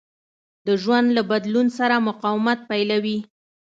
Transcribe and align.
د 0.67 0.67
ژوند 0.81 1.07
له 1.17 1.21
بدلون 1.31 1.67
سره 1.77 1.95
مقاومت 2.09 2.59
پيلوي. 2.69 3.17